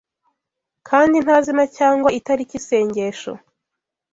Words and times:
kandi 0.87 1.15
nta 1.23 1.37
zina 1.45 1.65
cyangwa 1.77 2.09
itariki, 2.19 2.55
Isengesho 2.59 3.31